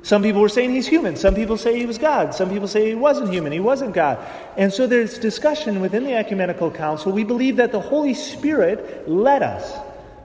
Some 0.03 0.23
people 0.23 0.41
were 0.41 0.49
saying 0.49 0.71
he's 0.71 0.87
human. 0.87 1.17
Some 1.17 1.35
people 1.35 1.57
say 1.57 1.79
he 1.79 1.87
was 1.87 1.99
God. 1.99 2.35
Some 2.35 2.51
people 2.51 2.69
say 2.69 2.89
he 2.89 2.95
wasn't 2.95 3.31
human. 3.31 3.53
He 3.53 3.61
wasn't 3.61 3.95
God. 3.95 4.19
And 4.57 4.73
so 4.73 4.87
there's 4.87 5.19
discussion 5.19 5.81
within 5.81 6.05
the 6.05 6.15
Ecumenical 6.15 6.71
Council. 6.73 7.13
We 7.13 7.25
believe 7.25 7.57
that 7.57 7.73
the 7.73 7.81
Holy 7.81 8.15
Spirit 8.15 9.09
led 9.09 9.43
us 9.43 9.77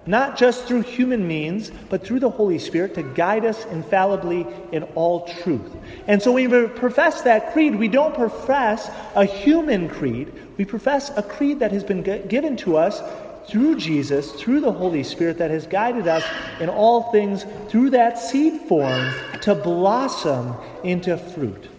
not 0.08 0.38
just 0.38 0.66
through 0.66 0.82
human 0.82 1.28
means, 1.28 1.72
but 1.90 2.04
through 2.04 2.20
the 2.20 2.30
Holy 2.30 2.60
Spirit 2.60 2.96
to 2.96 3.04
guide 3.04 3.46
us 3.46 3.66
infallibly 3.66 4.48
in 4.72 4.84
all 4.96 5.28
truth. 5.42 5.76
And 6.08 6.22
so 6.22 6.32
when 6.32 6.50
we 6.50 6.68
profess 6.68 7.22
that 7.24 7.54
creed, 7.54 7.76
we 7.76 7.88
don't 7.88 8.16
profess 8.16 8.90
a 9.16 9.26
human 9.26 9.90
creed, 9.90 10.32
we 10.58 10.66
profess 10.66 11.12
a 11.18 11.24
creed 11.24 11.60
that 11.60 11.72
has 11.72 11.84
been 11.84 12.04
given 12.28 12.58
to 12.58 12.78
us 12.78 13.02
through 13.48 13.78
Jesus, 13.78 14.32
through 14.34 14.60
the 14.60 14.72
Holy 14.72 15.04
Spirit 15.04 15.38
that 15.38 15.52
has 15.52 15.68
guided 15.68 16.08
us 16.08 16.24
in 16.60 16.70
all 16.70 17.12
things 17.12 17.46
through 17.70 17.92
that 17.92 18.18
seed 18.18 18.62
form 18.68 19.14
to 19.42 19.56
blossom 19.56 20.54
into 20.84 21.18
fruit. 21.18 21.70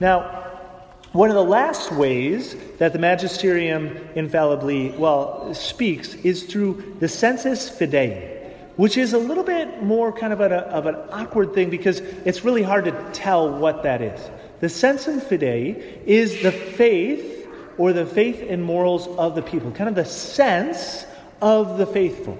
Now, 0.00 0.47
one 1.18 1.30
of 1.30 1.34
the 1.34 1.42
last 1.42 1.90
ways 1.90 2.54
that 2.78 2.92
the 2.92 2.98
magisterium 3.00 3.88
infallibly, 4.14 4.90
well, 4.90 5.52
speaks 5.52 6.14
is 6.14 6.44
through 6.44 6.94
the 7.00 7.08
sensus 7.08 7.68
fidei, 7.68 8.54
which 8.76 8.96
is 8.96 9.14
a 9.14 9.18
little 9.18 9.42
bit 9.42 9.82
more 9.82 10.12
kind 10.12 10.32
of, 10.32 10.40
a, 10.40 10.58
of 10.68 10.86
an 10.86 10.94
awkward 11.10 11.54
thing 11.54 11.70
because 11.70 11.98
it's 12.24 12.44
really 12.44 12.62
hard 12.62 12.84
to 12.84 12.92
tell 13.12 13.50
what 13.50 13.82
that 13.82 14.00
is. 14.00 14.30
The 14.60 14.68
sensus 14.68 15.24
fidei 15.24 16.04
is 16.04 16.40
the 16.40 16.52
faith 16.52 17.48
or 17.78 17.92
the 17.92 18.06
faith 18.06 18.40
and 18.48 18.62
morals 18.62 19.08
of 19.08 19.34
the 19.34 19.42
people, 19.42 19.72
kind 19.72 19.88
of 19.88 19.96
the 19.96 20.04
sense 20.04 21.04
of 21.42 21.78
the 21.78 21.86
faithful. 21.86 22.38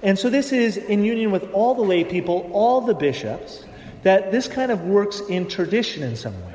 And 0.00 0.16
so 0.16 0.30
this 0.30 0.52
is 0.52 0.76
in 0.76 1.04
union 1.04 1.32
with 1.32 1.50
all 1.52 1.74
the 1.74 1.82
lay 1.82 2.04
people, 2.04 2.48
all 2.52 2.82
the 2.82 2.94
bishops, 2.94 3.64
that 4.04 4.30
this 4.30 4.46
kind 4.46 4.70
of 4.70 4.82
works 4.82 5.18
in 5.28 5.48
tradition 5.48 6.04
in 6.04 6.14
some 6.14 6.40
way 6.46 6.51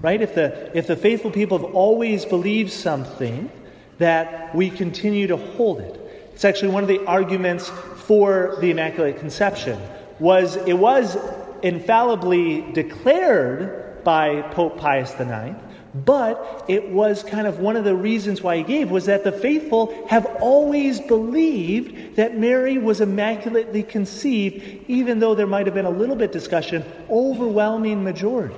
right? 0.00 0.20
If 0.20 0.34
the, 0.34 0.76
if 0.76 0.86
the 0.86 0.96
faithful 0.96 1.30
people 1.30 1.58
have 1.58 1.74
always 1.74 2.24
believed 2.24 2.72
something, 2.72 3.50
that 3.98 4.54
we 4.54 4.70
continue 4.70 5.26
to 5.26 5.36
hold 5.36 5.80
it. 5.80 6.00
It's 6.32 6.44
actually 6.44 6.68
one 6.68 6.84
of 6.84 6.88
the 6.88 7.04
arguments 7.04 7.68
for 7.68 8.56
the 8.60 8.70
Immaculate 8.70 9.18
Conception 9.18 9.80
was 10.20 10.56
it 10.56 10.78
was 10.78 11.16
infallibly 11.62 12.62
declared 12.72 14.04
by 14.04 14.42
Pope 14.52 14.78
Pius 14.78 15.12
IX, 15.18 15.56
but 15.94 16.64
it 16.68 16.90
was 16.90 17.24
kind 17.24 17.46
of 17.46 17.58
one 17.58 17.76
of 17.76 17.84
the 17.84 17.94
reasons 17.94 18.40
why 18.40 18.56
he 18.58 18.62
gave 18.62 18.90
was 18.90 19.06
that 19.06 19.24
the 19.24 19.32
faithful 19.32 20.06
have 20.08 20.26
always 20.40 21.00
believed 21.00 22.16
that 22.16 22.38
Mary 22.38 22.78
was 22.78 23.00
immaculately 23.00 23.82
conceived, 23.82 24.84
even 24.88 25.18
though 25.18 25.34
there 25.34 25.46
might 25.46 25.66
have 25.66 25.74
been 25.74 25.86
a 25.86 25.90
little 25.90 26.16
bit 26.16 26.30
discussion, 26.30 26.84
overwhelming 27.10 28.04
majority. 28.04 28.54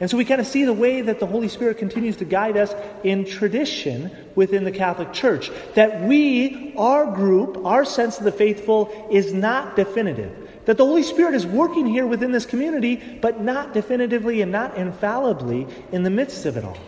And 0.00 0.10
so 0.10 0.16
we 0.16 0.24
kind 0.24 0.40
of 0.40 0.46
see 0.46 0.64
the 0.64 0.72
way 0.72 1.02
that 1.02 1.20
the 1.20 1.26
Holy 1.26 1.48
Spirit 1.48 1.78
continues 1.78 2.16
to 2.16 2.24
guide 2.24 2.56
us 2.56 2.74
in 3.04 3.24
tradition 3.24 4.10
within 4.34 4.64
the 4.64 4.72
Catholic 4.72 5.12
Church. 5.12 5.50
That 5.74 6.02
we, 6.02 6.74
our 6.76 7.06
group, 7.06 7.64
our 7.64 7.84
sense 7.84 8.18
of 8.18 8.24
the 8.24 8.32
faithful 8.32 9.08
is 9.10 9.32
not 9.32 9.76
definitive. 9.76 10.36
that 10.64 10.78
the 10.78 10.84
Holy 10.84 11.02
Spirit 11.02 11.34
is 11.34 11.46
working 11.46 11.86
here 11.86 12.06
within 12.06 12.32
this 12.32 12.46
community, 12.46 12.96
but 13.20 13.40
not 13.40 13.74
definitively 13.74 14.40
and 14.40 14.50
not 14.50 14.76
infallibly 14.76 15.66
in 15.92 16.02
the 16.02 16.10
midst 16.10 16.46
of 16.46 16.56
it 16.56 16.64
all. 16.64 16.78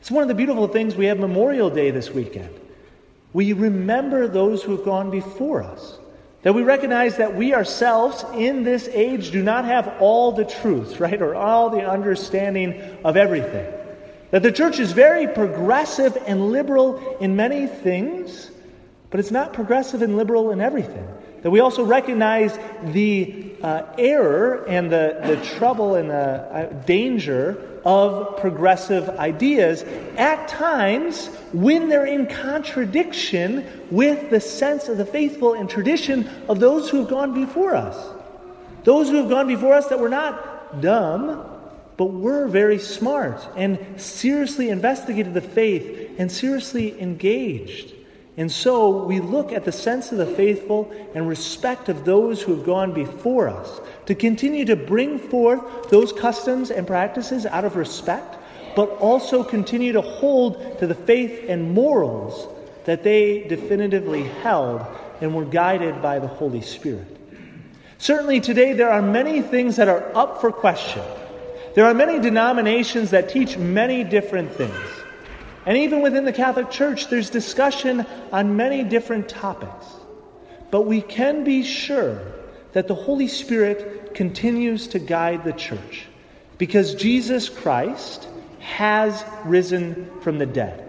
It's 0.00 0.10
one 0.10 0.22
of 0.22 0.28
the 0.28 0.34
beautiful 0.34 0.68
things 0.68 0.96
we 0.96 1.06
have 1.06 1.18
Memorial 1.18 1.70
Day 1.70 1.90
this 1.90 2.10
weekend. 2.10 2.50
We 3.32 3.52
remember 3.52 4.28
those 4.28 4.62
who 4.62 4.72
have 4.76 4.84
gone 4.84 5.10
before 5.10 5.62
us. 5.62 5.98
That 6.44 6.54
we 6.54 6.62
recognize 6.62 7.16
that 7.16 7.34
we 7.34 7.54
ourselves 7.54 8.24
in 8.34 8.64
this 8.64 8.86
age 8.88 9.30
do 9.30 9.42
not 9.42 9.64
have 9.64 9.96
all 9.98 10.32
the 10.32 10.44
truth, 10.44 11.00
right, 11.00 11.20
or 11.20 11.34
all 11.34 11.70
the 11.70 11.84
understanding 11.84 12.80
of 13.02 13.16
everything. 13.16 13.66
That 14.30 14.42
the 14.42 14.52
church 14.52 14.78
is 14.78 14.92
very 14.92 15.26
progressive 15.26 16.16
and 16.26 16.52
liberal 16.52 17.16
in 17.18 17.34
many 17.34 17.66
things, 17.66 18.50
but 19.10 19.20
it's 19.20 19.30
not 19.30 19.52
progressive 19.52 20.02
and 20.02 20.16
liberal 20.16 20.50
in 20.50 20.60
everything. 20.60 21.08
That 21.44 21.50
we 21.50 21.60
also 21.60 21.84
recognize 21.84 22.58
the 22.82 23.52
uh, 23.62 23.82
error 23.98 24.64
and 24.66 24.90
the, 24.90 25.20
the 25.26 25.36
trouble 25.58 25.94
and 25.94 26.08
the 26.08 26.16
uh, 26.16 26.72
danger 26.86 27.80
of 27.84 28.38
progressive 28.38 29.10
ideas 29.10 29.82
at 30.16 30.48
times 30.48 31.26
when 31.52 31.90
they're 31.90 32.06
in 32.06 32.28
contradiction 32.28 33.66
with 33.90 34.30
the 34.30 34.40
sense 34.40 34.88
of 34.88 34.96
the 34.96 35.04
faithful 35.04 35.52
and 35.52 35.68
tradition 35.68 36.30
of 36.48 36.60
those 36.60 36.88
who 36.88 37.00
have 37.00 37.10
gone 37.10 37.34
before 37.34 37.76
us. 37.76 37.94
Those 38.84 39.10
who 39.10 39.16
have 39.16 39.28
gone 39.28 39.46
before 39.46 39.74
us 39.74 39.88
that 39.88 40.00
were 40.00 40.08
not 40.08 40.80
dumb, 40.80 41.44
but 41.98 42.06
were 42.06 42.48
very 42.48 42.78
smart 42.78 43.46
and 43.54 44.00
seriously 44.00 44.70
investigated 44.70 45.34
the 45.34 45.42
faith 45.42 46.14
and 46.18 46.32
seriously 46.32 46.98
engaged. 46.98 47.92
And 48.36 48.50
so 48.50 49.04
we 49.04 49.20
look 49.20 49.52
at 49.52 49.64
the 49.64 49.72
sense 49.72 50.10
of 50.10 50.18
the 50.18 50.26
faithful 50.26 50.92
and 51.14 51.28
respect 51.28 51.88
of 51.88 52.04
those 52.04 52.42
who 52.42 52.56
have 52.56 52.66
gone 52.66 52.92
before 52.92 53.48
us 53.48 53.80
to 54.06 54.14
continue 54.14 54.64
to 54.64 54.74
bring 54.74 55.18
forth 55.18 55.90
those 55.90 56.12
customs 56.12 56.70
and 56.70 56.86
practices 56.86 57.46
out 57.46 57.64
of 57.64 57.76
respect, 57.76 58.36
but 58.74 58.88
also 58.98 59.44
continue 59.44 59.92
to 59.92 60.00
hold 60.00 60.78
to 60.80 60.86
the 60.86 60.96
faith 60.96 61.44
and 61.48 61.72
morals 61.72 62.48
that 62.86 63.04
they 63.04 63.44
definitively 63.44 64.24
held 64.24 64.84
and 65.20 65.34
were 65.34 65.44
guided 65.44 66.02
by 66.02 66.18
the 66.18 66.26
Holy 66.26 66.60
Spirit. 66.60 67.06
Certainly 67.98 68.40
today 68.40 68.72
there 68.72 68.90
are 68.90 69.00
many 69.00 69.42
things 69.42 69.76
that 69.76 69.86
are 69.86 70.14
up 70.16 70.40
for 70.40 70.50
question. 70.50 71.02
There 71.74 71.86
are 71.86 71.94
many 71.94 72.18
denominations 72.18 73.10
that 73.10 73.28
teach 73.28 73.56
many 73.56 74.02
different 74.02 74.52
things. 74.52 75.03
And 75.66 75.78
even 75.78 76.02
within 76.02 76.24
the 76.24 76.32
Catholic 76.32 76.70
Church, 76.70 77.08
there's 77.08 77.30
discussion 77.30 78.06
on 78.32 78.56
many 78.56 78.84
different 78.84 79.28
topics. 79.28 79.86
But 80.70 80.82
we 80.82 81.00
can 81.00 81.44
be 81.44 81.62
sure 81.62 82.20
that 82.72 82.88
the 82.88 82.94
Holy 82.94 83.28
Spirit 83.28 84.14
continues 84.14 84.88
to 84.88 84.98
guide 84.98 85.44
the 85.44 85.52
church 85.52 86.06
because 86.58 86.94
Jesus 86.94 87.48
Christ 87.48 88.28
has 88.60 89.24
risen 89.44 90.10
from 90.20 90.38
the 90.38 90.46
dead. 90.46 90.80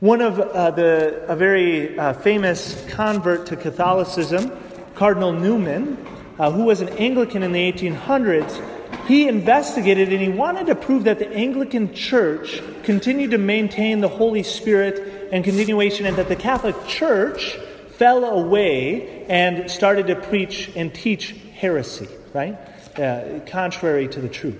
One 0.00 0.22
of 0.22 0.40
uh, 0.40 0.70
the, 0.70 1.24
a 1.28 1.36
very 1.36 1.98
uh, 1.98 2.14
famous 2.14 2.86
convert 2.88 3.46
to 3.46 3.56
Catholicism, 3.56 4.50
Cardinal 4.94 5.32
Newman, 5.32 5.98
uh, 6.38 6.50
who 6.50 6.64
was 6.64 6.80
an 6.80 6.88
Anglican 6.90 7.42
in 7.42 7.52
the 7.52 7.70
1800s, 7.70 8.79
he 9.06 9.28
investigated 9.28 10.12
and 10.12 10.20
he 10.20 10.28
wanted 10.28 10.66
to 10.66 10.74
prove 10.74 11.04
that 11.04 11.18
the 11.18 11.30
Anglican 11.32 11.94
Church 11.94 12.60
continued 12.82 13.32
to 13.32 13.38
maintain 13.38 14.00
the 14.00 14.08
Holy 14.08 14.42
Spirit 14.42 15.28
and 15.32 15.44
continuation, 15.44 16.06
and 16.06 16.16
that 16.16 16.28
the 16.28 16.36
Catholic 16.36 16.74
Church 16.86 17.56
fell 17.96 18.24
away 18.24 19.26
and 19.26 19.70
started 19.70 20.06
to 20.08 20.16
preach 20.16 20.70
and 20.74 20.92
teach 20.94 21.36
heresy, 21.54 22.08
right? 22.32 22.58
Uh, 22.98 23.40
contrary 23.46 24.08
to 24.08 24.20
the 24.20 24.28
truth. 24.28 24.58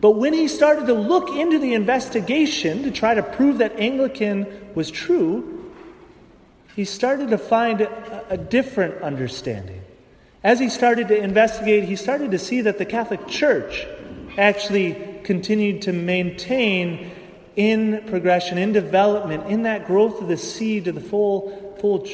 But 0.00 0.12
when 0.12 0.32
he 0.32 0.48
started 0.48 0.86
to 0.86 0.94
look 0.94 1.30
into 1.30 1.58
the 1.58 1.74
investigation 1.74 2.84
to 2.84 2.90
try 2.90 3.14
to 3.14 3.22
prove 3.22 3.58
that 3.58 3.78
Anglican 3.78 4.46
was 4.74 4.90
true, 4.90 5.72
he 6.76 6.84
started 6.84 7.30
to 7.30 7.38
find 7.38 7.80
a, 7.80 8.24
a 8.30 8.36
different 8.36 9.02
understanding. 9.02 9.79
As 10.42 10.58
he 10.58 10.70
started 10.70 11.08
to 11.08 11.18
investigate, 11.18 11.84
he 11.84 11.96
started 11.96 12.30
to 12.30 12.38
see 12.38 12.62
that 12.62 12.78
the 12.78 12.86
Catholic 12.86 13.26
Church 13.28 13.86
actually 14.38 15.20
continued 15.22 15.82
to 15.82 15.92
maintain 15.92 17.10
in 17.56 18.04
progression, 18.06 18.56
in 18.56 18.72
development, 18.72 19.48
in 19.48 19.64
that 19.64 19.86
growth 19.86 20.22
of 20.22 20.28
the 20.28 20.38
seed 20.38 20.86
to 20.86 20.92
the 20.92 21.00
full, 21.00 21.76
full 21.78 22.06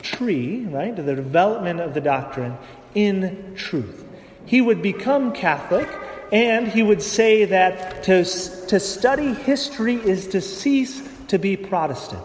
tree, 0.00 0.64
right, 0.66 0.94
to 0.94 1.02
the 1.02 1.16
development 1.16 1.80
of 1.80 1.92
the 1.92 2.00
doctrine 2.00 2.56
in 2.94 3.54
truth. 3.56 4.04
He 4.46 4.60
would 4.60 4.80
become 4.80 5.32
Catholic, 5.32 5.88
and 6.30 6.68
he 6.68 6.84
would 6.84 7.02
say 7.02 7.46
that 7.46 8.04
to, 8.04 8.24
to 8.24 8.78
study 8.78 9.34
history 9.34 9.96
is 9.96 10.28
to 10.28 10.40
cease 10.40 11.02
to 11.28 11.38
be 11.38 11.56
Protestant. 11.56 12.22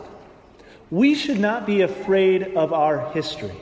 We 0.92 1.16
should 1.16 1.40
not 1.40 1.66
be 1.66 1.82
afraid 1.82 2.56
of 2.56 2.74
our 2.74 3.12
history. 3.12 3.58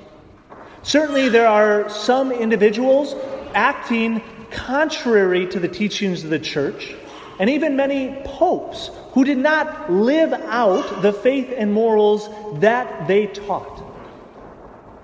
Certainly, 0.85 1.29
there 1.29 1.47
are 1.47 1.89
some 1.89 2.31
individuals 2.31 3.15
acting 3.55 4.21
contrary 4.51 5.47
to 5.47 5.59
the 5.59 5.67
teachings 5.67 6.23
of 6.23 6.29
the 6.29 6.37
church, 6.37 6.93
and 7.39 7.49
even 7.49 7.75
many 7.75 8.15
popes 8.23 8.91
who 9.13 9.23
did 9.25 9.39
not 9.39 9.91
live 9.91 10.31
out 10.31 11.01
the 11.01 11.11
faith 11.11 11.51
and 11.57 11.73
morals 11.73 12.29
that 12.59 13.07
they 13.07 13.25
taught. 13.25 13.83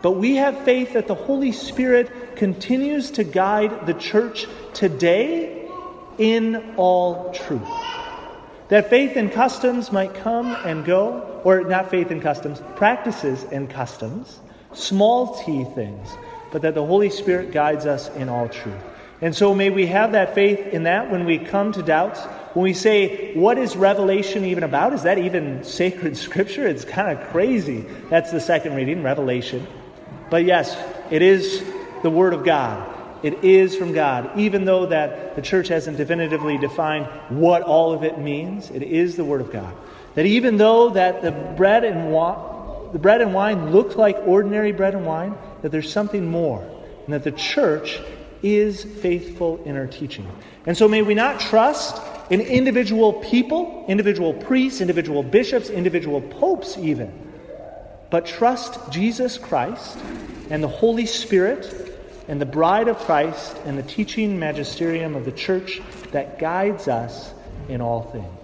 But 0.03 0.11
we 0.11 0.35
have 0.35 0.63
faith 0.65 0.93
that 0.93 1.07
the 1.07 1.15
Holy 1.15 1.51
Spirit 1.51 2.35
continues 2.35 3.09
to 3.11 3.23
guide 3.23 3.87
the 3.87 3.95
church 3.95 4.45
today 4.73 5.67
in 6.19 6.75
all 6.77 7.33
truth. 7.33 7.67
That 8.67 8.91
faith 8.91 9.15
and 9.15 9.31
customs 9.31 9.91
might 9.91 10.13
come 10.13 10.55
and 10.63 10.85
go, 10.85 11.41
or 11.43 11.61
not 11.61 11.89
faith 11.89 12.11
and 12.11 12.21
customs, 12.21 12.61
practices 12.75 13.45
and 13.51 13.67
customs 13.67 14.41
small 14.73 15.35
t 15.43 15.63
things, 15.75 16.09
but 16.51 16.61
that 16.61 16.75
the 16.75 16.85
Holy 16.85 17.09
Spirit 17.09 17.51
guides 17.51 17.85
us 17.85 18.09
in 18.15 18.29
all 18.29 18.47
truth. 18.49 18.75
And 19.21 19.35
so 19.35 19.53
may 19.53 19.69
we 19.69 19.85
have 19.87 20.13
that 20.13 20.33
faith 20.33 20.59
in 20.73 20.83
that 20.83 21.11
when 21.11 21.25
we 21.25 21.37
come 21.37 21.71
to 21.73 21.83
doubts. 21.83 22.19
When 22.53 22.63
we 22.63 22.73
say, 22.73 23.33
what 23.35 23.57
is 23.57 23.77
Revelation 23.77 24.43
even 24.45 24.63
about? 24.63 24.93
Is 24.93 25.03
that 25.03 25.19
even 25.19 25.63
sacred 25.79 26.17
scripture? 26.17 26.67
It's 26.67 26.83
kind 26.83 27.17
of 27.17 27.29
crazy. 27.29 27.85
That's 28.09 28.31
the 28.31 28.41
second 28.41 28.75
reading, 28.75 29.03
Revelation. 29.03 29.67
But 30.29 30.43
yes, 30.43 30.75
it 31.11 31.21
is 31.21 31.63
the 32.01 32.09
Word 32.09 32.33
of 32.33 32.43
God. 32.43 32.87
It 33.21 33.43
is 33.43 33.75
from 33.75 33.93
God. 33.93 34.31
Even 34.39 34.65
though 34.65 34.87
that 34.87 35.35
the 35.35 35.41
church 35.43 35.67
hasn't 35.67 35.97
definitively 35.97 36.57
defined 36.57 37.05
what 37.29 37.61
all 37.61 37.93
of 37.93 38.03
it 38.03 38.17
means, 38.17 38.71
it 38.71 38.81
is 38.81 39.15
the 39.15 39.23
Word 39.23 39.41
of 39.41 39.51
God. 39.51 39.73
That 40.15 40.25
even 40.25 40.57
though 40.57 40.89
that 40.89 41.21
the 41.21 41.31
bread 41.31 41.83
and 41.83 42.11
water 42.11 42.50
the 42.91 42.99
bread 42.99 43.21
and 43.21 43.33
wine 43.33 43.71
looked 43.71 43.95
like 43.95 44.17
ordinary 44.25 44.71
bread 44.71 44.95
and 44.95 45.05
wine, 45.05 45.35
that 45.61 45.71
there's 45.71 45.91
something 45.91 46.27
more, 46.27 46.61
and 47.05 47.13
that 47.13 47.23
the 47.23 47.31
church 47.31 47.99
is 48.43 48.83
faithful 48.83 49.61
in 49.65 49.77
our 49.77 49.87
teaching. 49.87 50.29
And 50.65 50.75
so 50.75 50.87
may 50.87 51.01
we 51.01 51.13
not 51.13 51.39
trust 51.39 52.01
in 52.29 52.41
individual 52.41 53.13
people, 53.13 53.85
individual 53.87 54.33
priests, 54.33 54.81
individual 54.81 55.21
bishops, 55.23 55.69
individual 55.69 56.21
popes, 56.21 56.77
even, 56.77 57.11
but 58.09 58.25
trust 58.25 58.91
Jesus 58.91 59.37
Christ 59.37 59.97
and 60.49 60.63
the 60.63 60.67
Holy 60.67 61.05
Spirit 61.05 61.89
and 62.27 62.39
the 62.39 62.45
bride 62.45 62.87
of 62.87 62.97
Christ 62.99 63.57
and 63.65 63.77
the 63.77 63.83
teaching 63.83 64.39
magisterium 64.39 65.15
of 65.15 65.25
the 65.25 65.31
church 65.31 65.81
that 66.11 66.39
guides 66.39 66.87
us 66.87 67.33
in 67.69 67.81
all 67.81 68.03
things. 68.03 68.40